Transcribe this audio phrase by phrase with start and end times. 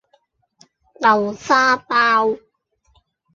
[0.99, 2.35] 豆沙包